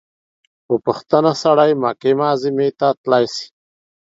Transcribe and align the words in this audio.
په 0.65 0.73
پوښتنه 0.85 1.31
سړى 1.43 1.71
مکې 1.81 2.11
معظمې 2.19 2.69
ته 2.79 2.87
تلاى 3.03 3.25
سي. 3.35 3.47